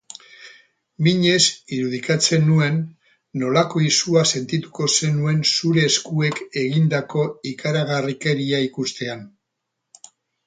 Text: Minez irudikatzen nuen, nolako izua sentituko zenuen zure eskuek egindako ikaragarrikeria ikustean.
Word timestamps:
Minez 1.07 1.41
irudikatzen 1.75 2.41
nuen, 2.51 2.79
nolako 3.43 3.83
izua 3.89 4.23
sentituko 4.39 4.87
zenuen 4.93 5.43
zure 5.51 5.83
eskuek 5.89 6.41
egindako 6.63 7.27
ikaragarrikeria 7.51 8.63
ikustean. 8.69 9.23